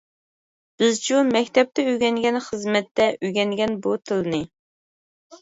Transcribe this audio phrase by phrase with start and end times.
[0.83, 4.43] بىزچۇ؟ مەكتەپتە ئۆگەنگەن، خىزمەتتە ئۆگەنگەن بۇ تىلنى.